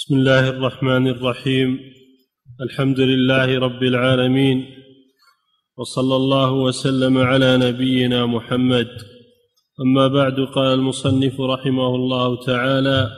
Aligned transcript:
بسم 0.00 0.14
الله 0.14 0.48
الرحمن 0.48 1.06
الرحيم. 1.06 1.80
الحمد 2.60 3.00
لله 3.00 3.58
رب 3.58 3.82
العالمين. 3.82 4.66
وصلى 5.76 6.16
الله 6.16 6.52
وسلم 6.52 7.18
على 7.18 7.56
نبينا 7.56 8.26
محمد. 8.26 8.88
أما 9.80 10.08
بعد 10.08 10.40
قال 10.54 10.74
المصنف 10.74 11.40
رحمه 11.40 11.94
الله 11.94 12.44
تعالى 12.44 13.10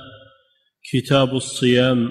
كتاب 0.93 1.37
الصيام. 1.37 2.11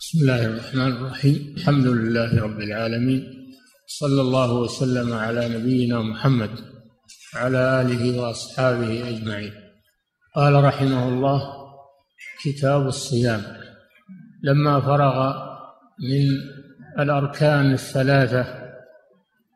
بسم 0.00 0.18
الله 0.22 0.46
الرحمن 0.46 0.96
الرحيم. 0.96 1.54
الحمد 1.56 1.86
لله 1.86 2.42
رب 2.42 2.60
العالمين. 2.60 3.22
صلى 3.86 4.20
الله 4.20 4.52
وسلم 4.52 5.12
على 5.12 5.48
نبينا 5.48 6.02
محمد 6.02 6.50
وعلى 7.34 7.80
آله 7.80 8.20
وأصحابه 8.20 9.08
أجمعين. 9.08 9.52
قال 10.36 10.64
رحمه 10.64 11.08
الله 11.08 11.40
كتاب 12.44 12.86
الصيام. 12.86 13.65
لما 14.46 14.80
فرغ 14.80 15.32
من 16.08 16.28
الأركان 16.98 17.72
الثلاثة 17.72 18.46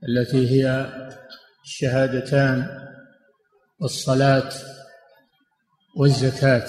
التي 0.08 0.50
هي 0.50 0.86
الشهادتان 1.64 2.66
والصلاة 3.80 4.50
والزكاة. 5.96 6.66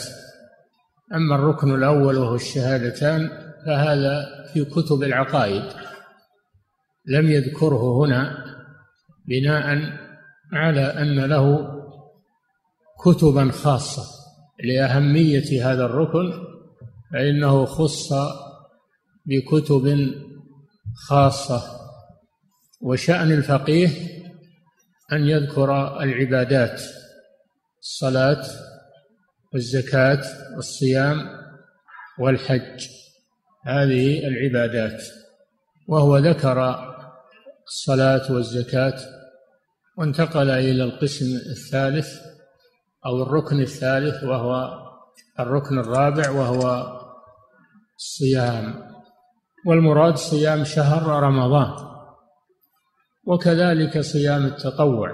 أما 1.13 1.35
الركن 1.35 1.75
الأول 1.75 2.17
وهو 2.17 2.35
الشهادتان 2.35 3.29
فهذا 3.65 4.25
في 4.53 4.65
كتب 4.65 5.03
العقائد. 5.03 5.63
لم 7.05 7.29
يذكره 7.29 8.05
هنا 8.05 8.45
بناء 9.27 9.97
على 10.53 10.81
أن 10.81 11.19
له 11.19 11.67
كتبا 13.05 13.51
خاصة 13.51 14.03
لأهمية 14.63 15.71
هذا 15.71 15.85
الركن 15.85 16.51
فإنه 17.13 17.65
خص 17.65 18.13
بكتب 19.25 20.13
خاصة 21.07 21.61
وشأن 22.81 23.31
الفقيه 23.31 23.89
أن 25.11 25.27
يذكر 25.27 26.01
العبادات 26.03 26.81
الصلاة 27.81 28.43
والزكاة 29.53 30.21
والصيام 30.55 31.29
والحج. 32.19 32.87
هذه 33.65 34.27
العبادات. 34.27 35.03
وهو 35.87 36.17
ذكر 36.17 36.91
الصلاة 37.67 38.31
والزكاة 38.31 38.99
وانتقل 39.97 40.49
إلى 40.49 40.83
القسم 40.83 41.25
الثالث 41.25 42.07
أو 43.05 43.23
الركن 43.23 43.59
الثالث 43.59 44.23
وهو 44.23 44.79
الركن 45.39 45.79
الرابع 45.79 46.29
وهو 46.29 47.00
الصيام. 48.01 48.91
والمراد 49.65 50.15
صيام 50.15 50.63
شهر 50.63 51.23
رمضان 51.23 51.71
وكذلك 53.27 53.99
صيام 53.99 54.45
التطوع. 54.45 55.09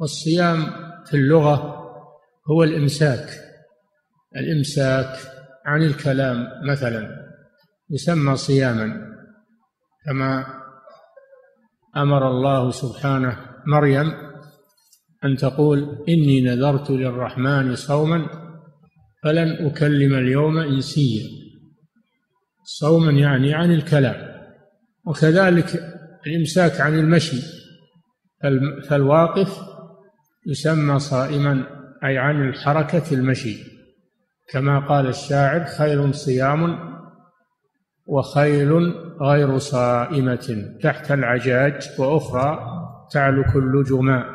والصيام 0.00 0.58
في 1.06 1.14
اللغة 1.14 1.56
هو 2.50 2.62
الإمساك 2.62 3.28
الإمساك 4.36 5.16
عن 5.66 5.82
الكلام 5.82 6.46
مثلا 6.70 7.08
يسمى 7.90 8.36
صياما 8.36 8.86
كما 10.06 10.44
أمر 11.96 12.30
الله 12.30 12.70
سبحانه 12.70 13.36
مريم 13.66 14.12
أن 15.24 15.36
تقول 15.36 16.04
إني 16.08 16.40
نذرت 16.40 16.90
للرحمن 16.90 17.74
صوما 17.74 18.26
فلن 19.24 19.66
أكلم 19.66 20.14
اليوم 20.14 20.58
إنسيا. 20.58 21.47
صوما 22.70 23.12
يعني 23.12 23.54
عن 23.54 23.72
الكلام 23.72 24.16
وكذلك 25.06 25.80
الإمساك 26.26 26.80
عن 26.80 26.98
المشي. 26.98 27.42
فالواقف 28.88 29.58
يسمى 30.46 30.98
صائما 30.98 31.64
أي 32.04 32.18
عن 32.18 32.48
الحركة 32.48 33.14
المشي. 33.14 33.56
كما 34.52 34.88
قال 34.88 35.06
الشاعر 35.06 35.64
خير 35.64 36.12
صيام 36.12 36.78
وخيل 38.06 38.72
غير 39.20 39.58
صائمة 39.58 40.76
تحت 40.82 41.12
العجاج 41.12 41.82
وأخرى 41.98 42.58
تعلك 43.12 43.56
اللجماء 43.56 44.26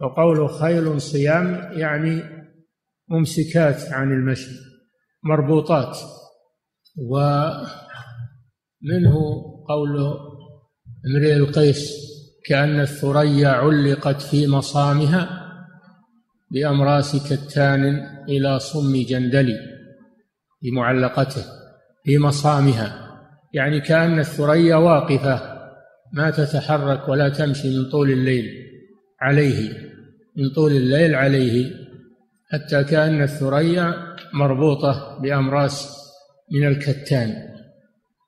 وقول 0.00 0.50
خيل 0.50 1.00
صيام 1.00 1.70
يعني 1.72 2.22
ممسكات 3.08 3.92
عن 3.92 4.12
المشي 4.12 4.50
مربوطات. 5.22 5.98
ومنه 7.00 7.56
قول 9.68 10.14
امرئ 11.06 11.36
القيس 11.36 12.08
كأن 12.46 12.80
الثريا 12.80 13.48
علقت 13.48 14.22
في 14.22 14.46
مصامها 14.46 15.48
بأمراس 16.50 17.32
كتان 17.32 18.06
إلى 18.28 18.58
صم 18.58 18.96
جندل 19.08 19.56
في 20.60 20.70
معلقته 20.70 21.42
في 22.04 22.18
مصامها. 22.18 23.08
يعني 23.54 23.80
كأن 23.80 24.18
الثريا 24.18 24.76
واقفة 24.76 25.58
ما 26.12 26.30
تتحرك 26.30 27.08
ولا 27.08 27.28
تمشي 27.28 27.78
من 27.78 27.90
طول 27.90 28.10
الليل 28.10 28.44
عليه 29.20 29.70
من 30.36 30.50
طول 30.54 30.72
الليل 30.72 31.14
عليه 31.14 31.70
حتى 32.52 32.84
كأن 32.84 33.22
الثريا 33.22 33.94
مربوطة 34.32 35.18
بأمراس 35.22 36.07
من 36.52 36.66
الكتان 36.66 37.48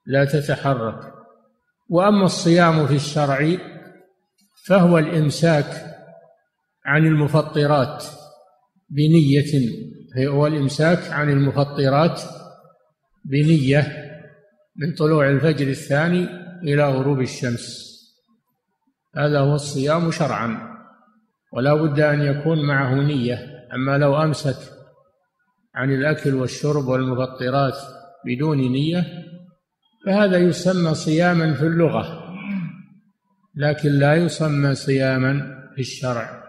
لا 0.06 0.24
تتحرك. 0.24 1.12
وأما 1.88 2.24
الصيام 2.24 2.86
في 2.86 2.94
الشرع 2.94 3.56
فهو 4.66 4.98
الإمساك 4.98 5.96
عن 6.84 7.06
المفطرات 7.06 8.04
بنية 8.90 9.70
هو 10.28 10.46
الإمساك 10.46 11.10
عن 11.12 11.30
المفطرات 11.30 12.20
بنية 13.24 14.10
من 14.76 14.94
طلوع 14.94 15.30
الفجر 15.30 15.68
الثاني 15.68 16.28
إلى 16.62 16.84
غروب 16.88 17.20
الشمس. 17.20 17.90
هذا 19.16 19.40
هو 19.40 19.54
الصيام 19.54 20.10
شرعا 20.10 20.70
ولا 21.52 21.74
بد 21.74 22.00
أن 22.00 22.22
يكون 22.22 22.66
معه 22.66 22.94
نية. 22.94 23.38
أما 23.74 23.98
لو 23.98 24.22
أمسك 24.22 24.56
عن 25.74 25.92
الأكل 25.92 26.34
والشرب 26.34 26.86
والمفطرات 26.88 27.76
بدون 28.26 28.58
نية 28.58 29.06
فهذا 30.06 30.38
يسمى 30.38 30.94
صياما 30.94 31.54
في 31.54 31.62
اللغة 31.62 32.20
لكن 33.56 33.88
لا 33.88 34.14
يسمى 34.14 34.74
صياما 34.74 35.60
في 35.74 35.80
الشرع 35.80 36.42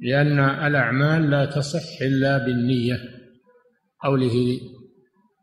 لأن 0.00 0.38
الأعمال 0.38 1.30
لا 1.30 1.44
تصح 1.44 2.02
إلا 2.02 2.38
بالنية 2.38 2.98
قوله 4.02 4.60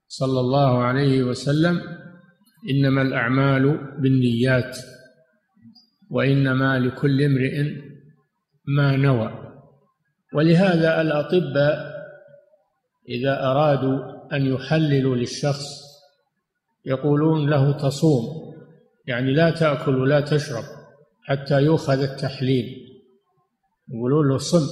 صلى 0.08 0.40
الله 0.40 0.84
عليه 0.84 1.24
وسلم 1.24 1.82
إنما 2.70 3.02
الأعمال 3.02 3.78
بالنيات 4.02 4.78
وإنما 6.10 6.80
لكل 6.80 7.22
امرئ 7.22 7.64
ما 8.68 8.96
نوى 8.96 9.48
ولهذا 10.34 11.02
الأطباء 11.02 11.98
إذا 13.10 13.44
أرادوا 13.44 14.17
أن 14.34 14.46
يحللوا 14.46 15.16
للشخص. 15.16 15.88
يقولون 16.86 17.50
له 17.50 17.72
تصوم 17.72 18.54
يعني 19.08 19.34
لا 19.34 19.50
تأكل 19.50 19.96
ولا 19.96 20.22
تشرب 20.22 20.64
حتى 21.24 21.62
يؤخذ 21.62 22.00
التحليل. 22.00 22.66
يقولون 23.90 24.30
له 24.30 24.38
صم. 24.38 24.68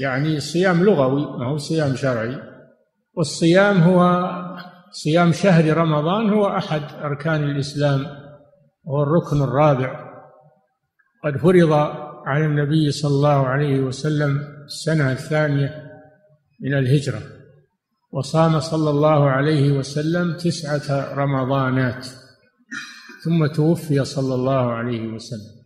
يعني 0.00 0.40
صيام 0.40 0.84
لغوي 0.84 1.38
ما 1.38 1.46
هو 1.46 1.56
صيام 1.56 1.96
شرعي. 1.96 2.36
والصيام 3.14 3.78
هو 3.78 4.30
صيام 4.90 5.32
شهر 5.32 5.76
رمضان 5.76 6.30
هو 6.30 6.56
أحد 6.56 6.82
أركان 7.02 7.50
الإسلام 7.50 8.06
وهو 8.84 9.02
الركن 9.02 9.42
الرابع. 9.42 10.10
قد 11.24 11.36
فرض 11.36 11.72
على 12.26 12.44
النبي 12.44 12.90
صلى 12.90 13.10
الله 13.10 13.46
عليه 13.46 13.80
وسلم 13.80 14.38
السنة 14.64 15.12
الثانية 15.12 15.90
من 16.60 16.74
الهجرة. 16.74 17.39
وصام 18.12 18.60
صلى 18.60 18.90
الله 18.90 19.30
عليه 19.30 19.72
وسلم 19.72 20.36
تسعة 20.36 21.14
رمضانات 21.14 22.06
ثم 23.24 23.46
توفي 23.46 24.04
صلى 24.04 24.34
الله 24.34 24.72
عليه 24.72 25.06
وسلم. 25.06 25.60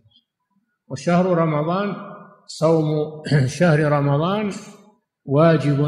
وشهر 0.88 1.26
رمضان 1.26 1.96
صوم 2.46 2.84
شهر 3.58 3.92
رمضان 3.92 4.52
واجب 5.24 5.78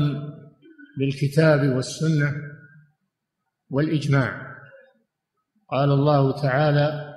بالكتاب 0.99 1.77
والسنة 1.77 2.33
والإجماع. 3.71 4.47
قال 5.71 5.93
الله 5.93 6.43
تعالى 6.43 7.15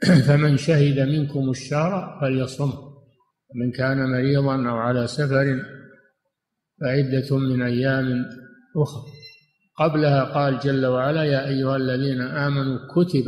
فمن 0.26 0.56
شهد 0.56 0.98
منكم 0.98 1.50
الشهر 1.50 2.18
فليصم 2.20 2.72
من 3.54 3.70
كان 3.72 4.10
مريضا 4.10 4.70
أو 4.70 4.76
على 4.76 5.06
سفر 5.06 5.79
فعدة 6.80 7.38
من 7.38 7.62
أيام 7.62 8.26
أخرى 8.76 9.02
قبلها 9.78 10.24
قال 10.24 10.58
جل 10.58 10.86
وعلا 10.86 11.24
يا 11.24 11.48
أيها 11.48 11.76
الذين 11.76 12.20
آمنوا 12.20 12.78
كتب 12.94 13.24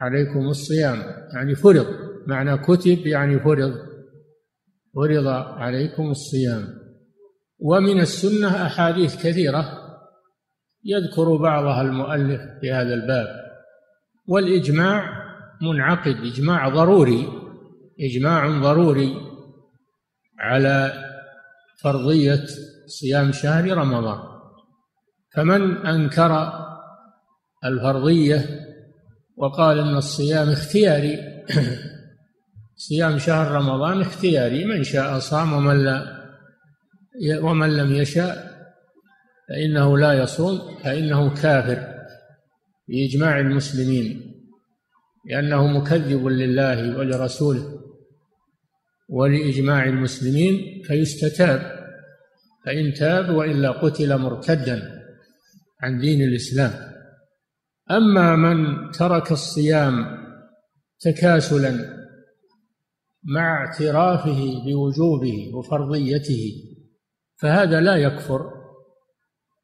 عليكم 0.00 0.48
الصيام. 0.48 0.98
يعني 1.34 1.54
فرض. 1.54 1.86
معنى 2.26 2.58
كتب 2.58 3.06
يعني 3.06 3.38
فرض. 3.38 3.74
فرض 4.94 5.26
عليكم 5.58 6.10
الصيام. 6.10 6.68
ومن 7.58 8.00
السنة 8.00 8.66
أحاديث 8.66 9.26
كثيرة 9.26 9.64
يذكر 10.84 11.36
بعضها 11.36 11.82
المؤلف 11.82 12.40
في 12.60 12.72
هذا 12.72 12.94
الباب. 12.94 13.26
والإجماع 14.26 15.24
منعقد 15.62 16.16
إجماع 16.16 16.68
ضروري 16.68 17.28
إجماع 18.00 18.60
ضروري 18.60 19.14
على 20.38 21.03
فرضية 21.82 22.44
صيام 22.86 23.32
شهر 23.32 23.76
رمضان. 23.76 24.34
فمن 25.34 25.86
أنكر 25.86 26.52
الفرضية 27.64 28.64
وقال 29.36 29.78
إن 29.78 29.96
الصيام 29.96 30.48
اختياري 30.48 31.18
صيام 32.88 33.18
شهر 33.18 33.50
رمضان 33.50 34.00
اختياري 34.00 34.64
من 34.64 34.82
شاء 34.82 35.18
صام 35.18 35.52
ومن 35.52 35.84
لا 35.84 36.24
ومن 37.40 37.76
لم 37.76 37.92
يشاء 37.92 38.54
فإنه 39.48 39.98
لا 39.98 40.12
يصوم 40.12 40.78
فإنه 40.84 41.34
كافر 41.34 41.94
بإجماع 42.88 43.40
المسلمين 43.40 44.34
لأنه 45.30 45.66
مكذب 45.66 46.26
لله 46.26 46.98
ولرسوله. 46.98 47.83
ولإجماع 49.08 49.84
المسلمين 49.84 50.82
فيستتاب 50.84 51.84
فإن 52.66 52.92
تاب 52.94 53.34
وإلا 53.34 53.70
قتل 53.70 54.18
مرتدا 54.18 55.02
عن 55.82 55.98
دين 55.98 56.22
الإسلام. 56.22 56.72
أما 57.90 58.36
من 58.36 58.90
ترك 58.90 59.32
الصيام 59.32 60.24
تكاسلا 61.00 61.94
مع 63.24 63.64
اعترافه 63.64 64.64
بوجوبه 64.66 65.50
وفرضيته 65.54 66.52
فهذا 67.36 67.80
لا 67.80 67.96
يكفر 67.96 68.50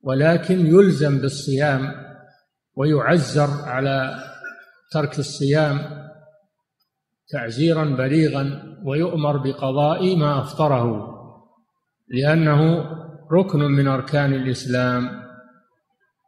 ولكن 0.03 0.67
يلزم 0.67 1.19
بالصيام 1.19 1.93
ويعزر 2.77 3.49
على 3.65 4.25
ترك 4.93 5.19
الصيام 5.19 6.10
تعزيرا 7.33 7.85
بليغا 7.85 8.77
ويؤمر 8.85 9.37
بقضاء 9.37 10.17
ما 10.17 10.41
أفطره 10.41 11.11
لأنه 12.09 12.85
ركن 13.33 13.59
من 13.59 13.89
أركان 13.89 14.33
الإسلام. 14.33 15.21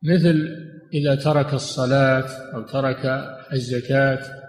مثل 0.03 0.49
إذا 0.95 1.15
ترك 1.15 1.55
الصلاة 1.55 2.29
أو 2.55 2.63
ترك 2.63 3.07
الزكاة 3.53 4.43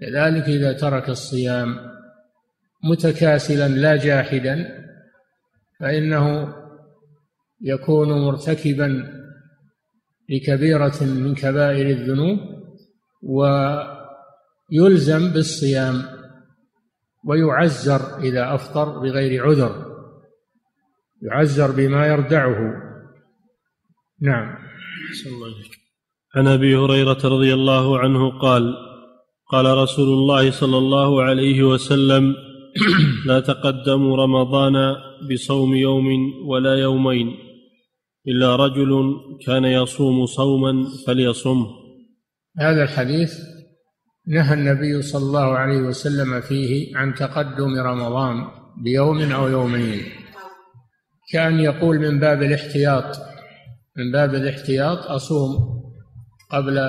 كذلك 0.00 0.44
إذا 0.44 0.72
ترك 0.72 1.08
الصيام 1.08 1.76
متكاسلا 2.84 3.68
لا 3.68 3.96
جاحدا 3.96 4.84
فإنه 5.80 6.54
يكون 7.60 8.08
مرتكبا 8.08 9.20
لكبيرة 10.28 11.02
من 11.02 11.34
كبائر 11.34 11.86
الذنوب 11.86 12.38
ويلزم 14.72 15.32
بالصيام 15.32 16.02
ويعزر 17.24 18.18
إذا 18.18 18.54
أفطر 18.54 18.98
بغير 18.98 19.46
عذر 19.46 19.90
يعزر 21.22 21.70
بما 21.70 22.06
يردعه. 22.06 22.58
نعم. 24.22 24.56
الله 25.26 25.54
عن 26.36 26.46
أبي 26.46 26.76
هريرة 26.76 27.18
رضي 27.24 27.54
الله 27.54 27.98
عنه 27.98 28.38
قال 28.38 28.74
قال 29.50 29.78
رسول 29.78 30.08
الله 30.08 30.50
صلى 30.50 30.78
الله 30.78 31.22
عليه 31.22 31.62
وسلم 31.62 32.34
لا 33.26 33.40
تقدموا 33.40 34.16
رمضان 34.16 34.96
بصوم 35.30 35.74
يوم 35.74 36.06
ولا 36.46 36.74
يومين 36.74 37.36
إلا 38.28 38.56
رجل 38.56 39.14
كان 39.46 39.64
يصوم 39.64 40.26
صوما 40.26 40.86
فليصمه. 41.06 41.66
هذا 42.58 42.82
الحديث 42.82 43.32
نهى 44.26 44.54
النبي 44.54 45.02
صلى 45.02 45.22
الله 45.22 45.58
عليه 45.58 45.80
وسلم 45.80 46.40
فيه 46.40 46.96
عن 46.96 47.14
تقدم 47.14 47.80
رمضان 47.80 48.44
بيوم 48.84 49.32
أو 49.32 49.48
يومين. 49.48 50.02
كأن 51.32 51.60
يقول 51.60 51.98
من 51.98 52.20
باب 52.20 52.42
الاحتياط 52.42 53.16
من 53.96 54.12
باب 54.12 54.34
الاحتياط 54.34 54.98
أصوم 54.98 55.82
قبل 56.50 56.80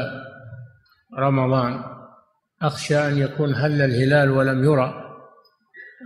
رمضان. 1.20 1.84
أخشى 2.62 2.98
أن 3.08 3.18
يكون 3.18 3.56
هل 3.56 3.82
الهلال 3.82 4.30
ولم 4.30 4.64
يرى 4.64 4.94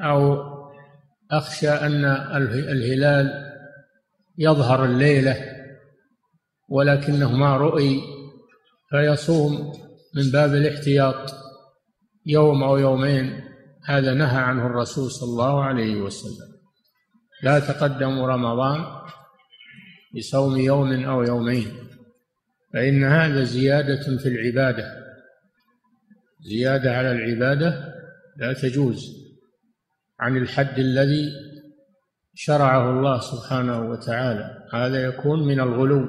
أو 0.03 0.37
أخشى 1.31 1.69
أن 1.69 2.05
الهلال 2.45 3.45
يظهر 4.37 4.85
الليلة 4.85 5.37
ولكنه 6.69 7.31
ما 7.31 7.57
رؤي 7.57 7.99
فيصوم. 8.89 9.84
من 10.15 10.31
باب 10.31 10.53
الاحتياط 10.53 11.35
يوم 12.25 12.63
أو 12.63 12.77
يومين 12.77 13.43
هذا 13.85 14.13
نهى 14.13 14.37
عنه 14.37 14.65
الرسول 14.65 15.11
صلى 15.11 15.29
الله 15.29 15.63
عليه 15.63 16.01
وسلم. 16.01 16.55
لا 17.43 17.59
تقدموا 17.59 18.27
رمضان 18.27 18.85
بصوم 20.15 20.57
يوم 20.57 21.05
أو 21.05 21.23
يومين 21.23 21.67
فإن 22.73 23.03
هذا 23.03 23.43
زيادة 23.43 24.17
في 24.17 24.27
العبادة. 24.27 25.05
زيادة 26.41 26.97
على 26.97 27.11
العبادة 27.11 27.93
لا 28.37 28.53
تجوز 28.53 29.05
عن 30.19 30.37
الحد 30.37 30.79
الذي 30.79 31.29
شرعه 32.33 32.91
الله 32.91 33.19
سبحانه 33.19 33.89
وتعالى. 33.89 34.57
هذا 34.73 35.03
يكون 35.05 35.47
من 35.47 35.59
الغلو 35.59 36.07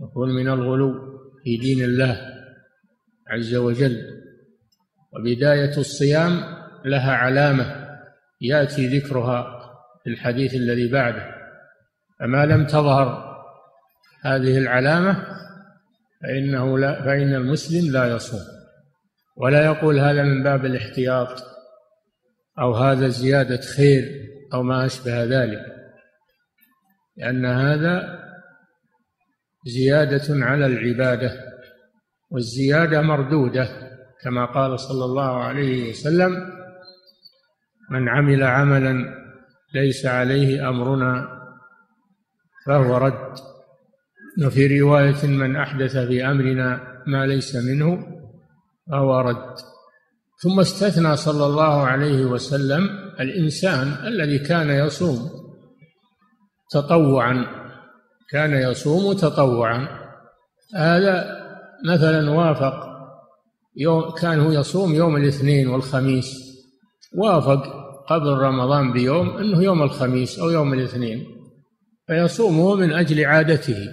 يكون 0.00 0.30
من 0.30 0.48
الغلو 0.48 0.94
في 1.44 1.56
دين 1.56 1.84
الله. 1.84 2.27
عز 3.30 3.54
وجل. 3.54 4.22
وبداية 5.12 5.76
الصيام 5.78 6.40
لها 6.84 7.12
علامة 7.12 7.88
يأتي 8.40 8.98
ذكرها 8.98 9.58
في 10.04 10.10
الحديث 10.10 10.54
الذي 10.54 10.88
بعده. 10.88 11.34
فما 12.20 12.46
لم 12.46 12.66
تظهر 12.66 13.28
هذه 14.24 14.58
العلامة 14.58 15.26
فإنه 16.22 16.78
لا 16.78 17.04
فإن 17.04 17.34
المسلم 17.34 17.92
لا 17.92 18.16
يصوم. 18.16 18.40
ولا 19.36 19.64
يقول 19.64 19.98
هذا 19.98 20.22
من 20.22 20.42
باب 20.42 20.64
الاحتياط 20.64 21.42
أو 22.58 22.74
هذا 22.74 23.08
زيادة 23.08 23.60
خير 23.60 24.28
أو 24.54 24.62
ما 24.62 24.86
أشبه 24.86 25.24
ذلك. 25.24 25.60
لأن 27.16 27.46
هذا 27.46 28.18
زيادة 29.66 30.44
على 30.44 30.66
العبادة. 30.66 31.47
والزيادة 32.30 33.02
مردودة 33.02 33.68
كما 34.22 34.44
قال 34.44 34.80
صلى 34.80 35.04
الله 35.04 35.42
عليه 35.42 35.90
وسلم 35.90 36.30
من 37.90 38.08
عمل 38.08 38.42
عملا 38.42 39.14
ليس 39.74 40.06
عليه 40.06 40.68
أمرنا 40.68 41.38
فهو 42.66 42.96
رد. 42.96 43.38
وفي 44.44 44.80
رواية 44.80 45.26
من 45.26 45.56
أحدث 45.56 45.96
في 45.96 46.26
أمرنا 46.26 46.80
ما 47.06 47.26
ليس 47.26 47.56
منه 47.56 48.06
فهو 48.90 49.20
رد. 49.20 49.54
ثم 50.42 50.60
استثنى 50.60 51.16
صلى 51.16 51.46
الله 51.46 51.86
عليه 51.86 52.24
وسلم 52.24 52.88
الإنسان 53.20 54.06
الذي 54.06 54.38
كان 54.38 54.70
يصوم 54.70 55.30
تطوعا 56.70 57.46
كان 58.30 58.70
يصوم 58.70 59.12
تطوعا. 59.12 59.88
هذا 60.74 61.37
مثلا 61.84 62.30
وافق 62.30 62.88
يوم 63.76 64.10
كان 64.10 64.40
هو 64.40 64.52
يصوم 64.52 64.94
يوم 64.94 65.16
الاثنين 65.16 65.68
والخميس 65.68 66.34
وافق 67.14 67.62
قبل 68.08 68.28
رمضان 68.28 68.92
بيوم 68.92 69.36
إنه 69.36 69.62
يوم 69.62 69.82
الخميس 69.82 70.38
أو 70.38 70.50
يوم 70.50 70.74
الاثنين 70.74 71.26
فيصومه 72.06 72.74
من 72.74 72.92
أجل 72.92 73.24
عادته 73.24 73.88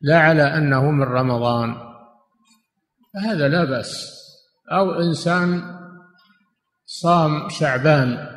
لا 0.00 0.18
على 0.18 0.42
أنه 0.42 0.90
من 0.90 1.02
رمضان. 1.02 1.74
فهذا 3.14 3.48
لا 3.48 3.64
بأس. 3.64 4.22
أو 4.72 4.90
إنسان 4.90 5.62
صام 6.86 7.48
شعبان 7.48 8.28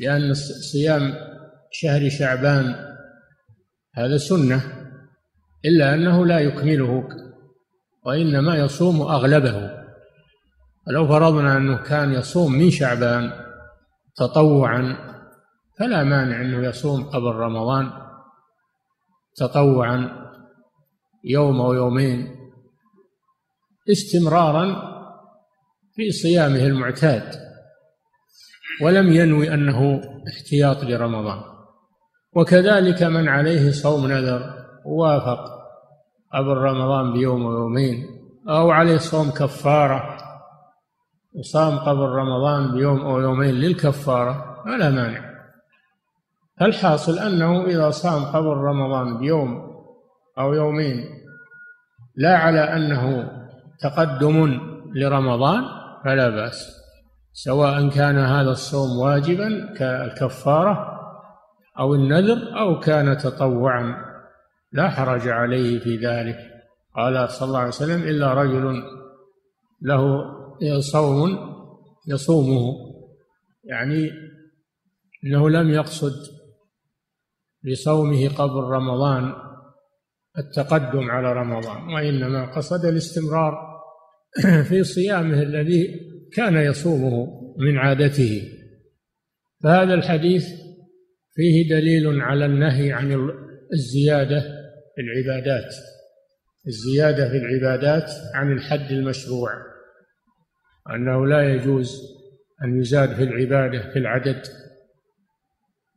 لأن 0.00 0.34
صيام 0.72 1.14
شهر 1.72 2.08
شعبان 2.08 2.74
هذا 3.94 4.16
سنة 4.16 4.62
إلا 5.64 5.94
أنه 5.94 6.26
لا 6.26 6.38
يكمله 6.38 7.08
وإنما 8.06 8.56
يصوم 8.56 9.02
أغلبه. 9.02 9.70
ولو 10.86 11.08
فرضنا 11.08 11.56
أنه 11.56 11.82
كان 11.82 12.12
يصوم 12.12 12.52
من 12.52 12.70
شعبان 12.70 13.32
تطوعا 14.16 14.96
فلا 15.78 16.04
مانع 16.04 16.40
أنه 16.40 16.68
يصوم 16.68 17.04
قبل 17.04 17.26
رمضان 17.26 17.92
تطوعا 19.36 20.26
يوم 21.24 21.60
أو 21.60 21.72
يومين 21.72 22.36
استمرارا 23.90 24.90
في 25.94 26.10
صيامه 26.10 26.66
المعتاد. 26.66 27.50
ولم 28.82 29.12
ينوي 29.12 29.54
أنه 29.54 30.00
احتياط 30.28 30.84
لرمضان. 30.84 31.42
وكذلك 32.36 33.02
من 33.02 33.28
عليه 33.28 33.72
صوم 33.72 34.06
نذر 34.06 34.54
وافق 34.86 35.59
قبل 36.34 36.56
رمضان 36.56 37.12
بيوم 37.12 37.44
ويومين. 37.44 38.06
أو 38.48 38.70
عليه 38.70 38.98
صوم 38.98 39.30
كفارة. 39.30 40.16
وصام 41.38 41.78
قبل 41.78 42.00
رمضان 42.00 42.72
بيوم 42.72 43.00
أو 43.00 43.20
يومين 43.20 43.54
للكفارة. 43.54 44.62
فلا 44.64 44.90
مانع. 44.90 45.30
الحاصل 46.62 47.18
أنه 47.18 47.64
إذا 47.64 47.90
صام 47.90 48.24
قبل 48.24 48.46
رمضان 48.46 49.18
بيوم 49.18 49.70
أو 50.38 50.54
يومين 50.54 51.04
لا 52.16 52.36
على 52.38 52.60
أنه 52.60 53.30
تقدم 53.80 54.60
لرمضان 54.94 55.64
فلا 56.04 56.28
بأس. 56.28 56.80
سواء 57.32 57.88
كان 57.88 58.18
هذا 58.18 58.50
الصوم 58.50 58.98
واجبا 58.98 59.74
كالكفارة 59.78 61.00
أو 61.78 61.94
النذر 61.94 62.58
أو 62.58 62.80
كان 62.80 63.16
تطوعا. 63.16 64.09
لا 64.72 64.90
حرج 64.90 65.28
عليه 65.28 65.78
في 65.78 65.96
ذلك. 65.96 66.36
قال 66.96 67.30
صلى 67.30 67.46
الله 67.48 67.58
عليه 67.58 67.68
وسلم 67.68 68.02
إلا 68.02 68.34
رجل 68.34 68.82
له 69.82 70.30
صوم 70.80 71.38
يصومه 72.08 72.90
يعني 73.64 74.10
إنه 75.24 75.50
لم 75.50 75.70
يقصد 75.70 76.12
بصومه 77.64 78.28
قبل 78.28 78.60
رمضان 78.60 79.32
التقدم 80.38 81.10
على 81.10 81.32
رمضان 81.32 81.94
وإنما 81.94 82.56
قصد 82.56 82.84
الاستمرار 82.84 83.54
في 84.68 84.84
صيامه 84.84 85.42
الذي 85.42 85.88
كان 86.32 86.56
يصومه 86.56 87.26
من 87.58 87.78
عادته. 87.78 88.42
فهذا 89.62 89.94
الحديث 89.94 90.46
فيه 91.34 91.70
دليل 91.70 92.20
على 92.20 92.46
النهي 92.46 92.92
عن 92.92 93.30
الزيادة 93.72 94.59
العبادات 95.00 95.74
الزيادة 96.66 97.28
في 97.28 97.36
العبادات 97.36 98.10
عن 98.34 98.52
الحد 98.52 98.92
المشروع 98.92 99.50
أنه 100.94 101.26
لا 101.26 101.54
يجوز 101.54 101.92
أن 102.64 102.80
يزاد 102.80 103.14
في 103.14 103.22
العبادة 103.22 103.90
في 103.92 103.98
العدد 103.98 104.42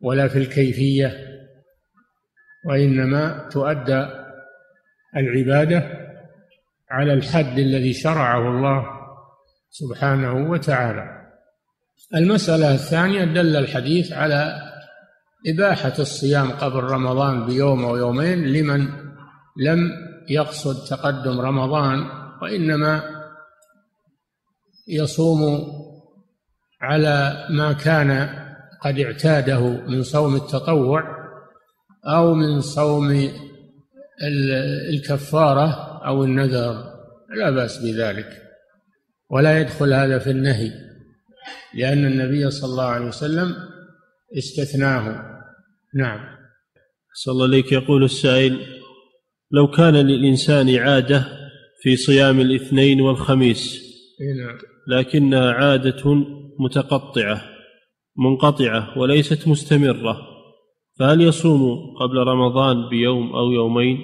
ولا 0.01 0.27
في 0.27 0.37
الكيفية 0.37 1.17
وإنما 2.65 3.49
تؤدى 3.51 4.07
العبادة 5.17 5.83
على 6.89 7.13
الحد 7.13 7.59
الذي 7.59 7.93
شرعه 7.93 8.49
الله 8.49 8.85
سبحانه 9.69 10.49
وتعالى. 10.49 11.23
المسألة 12.15 12.73
الثانية 12.73 13.23
دل 13.25 13.55
الحديث 13.55 14.11
على 14.11 14.72
إباحة 15.47 15.93
الصيام 15.99 16.51
قبل 16.51 16.83
رمضان 16.83 17.45
بيوم 17.45 17.85
أو 17.85 17.97
يومين 17.97 18.43
لمن 18.43 18.87
لم 19.57 19.91
يقصد 20.29 20.85
تقدم 20.89 21.41
رمضان 21.41 21.99
وإنما 22.41 23.03
يصوم 24.87 25.67
على 26.81 27.47
ما 27.49 27.73
كان 27.73 28.29
قد 28.81 28.99
اعتاده 28.99 29.59
من 29.87 30.03
صوم 30.03 30.35
التطوع 30.35 31.03
أو 32.07 32.33
من 32.33 32.61
صوم 32.61 33.29
الكفارة 34.89 35.69
أو 36.05 36.23
النذر. 36.23 36.83
لا 37.37 37.49
بأس 37.49 37.77
بذلك. 37.77 38.41
ولا 39.29 39.59
يدخل 39.59 39.93
هذا 39.93 40.19
في 40.19 40.29
النهي 40.29 40.71
لأن 41.73 42.05
النبي 42.05 42.51
صلى 42.51 42.69
الله 42.69 42.85
عليه 42.85 43.05
وسلم 43.05 43.55
استثناه. 44.37 45.32
نعم. 45.95 46.19
صلى 47.13 47.31
الله 47.31 47.47
عليك 47.47 47.71
يقول 47.71 48.03
السائل 48.03 48.59
لو 49.51 49.67
كان 49.67 49.95
للإنسان 49.95 50.75
عادة 50.75 51.25
في 51.81 51.95
صيام 51.95 52.39
الاثنين 52.39 53.01
والخميس 53.01 53.83
نعم. 54.37 54.57
لكنها 54.87 55.51
عادة 55.51 56.13
متقطعة 56.59 57.41
منقطعة 58.17 58.97
وليست 58.97 59.47
مستمرة 59.47 60.17
فهل 60.99 61.21
يصوم 61.21 61.61
قبل 61.99 62.17
رمضان 62.17 62.89
بيوم 62.89 63.35
أو 63.35 63.51
يومين؟ 63.51 63.97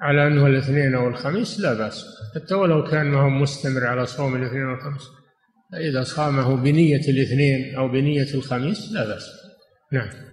على 0.00 0.26
أنه 0.26 0.46
الاثنين 0.46 0.94
أو 0.94 1.08
الخميس 1.08 1.60
لا 1.60 1.74
بأس. 1.74 2.04
حتى 2.34 2.54
ولو 2.54 2.84
كان 2.84 3.06
ما 3.06 3.20
هو 3.20 3.28
مستمر 3.28 3.86
على 3.86 4.06
صوم 4.06 4.36
الاثنين 4.36 4.64
والخميس 4.64 5.02
فإذا 5.72 6.02
صامه 6.02 6.62
بنية 6.62 7.00
الاثنين 7.08 7.76
أو 7.76 7.88
بنية 7.88 8.34
الخميس 8.34 8.92
لا 8.92 9.06
بأس. 9.06 9.26
نعم. 9.92 10.31